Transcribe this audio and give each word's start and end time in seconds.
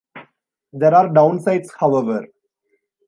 There 0.73 0.95
are 0.95 1.09
downsides, 1.09 1.69
however. 1.79 2.25